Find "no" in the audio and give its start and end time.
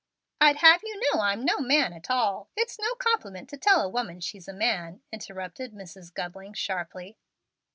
1.45-1.59, 2.79-2.95